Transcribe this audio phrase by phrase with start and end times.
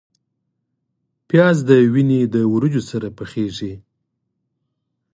[1.27, 3.73] پیاز د وینې د وریجو سره پخیږي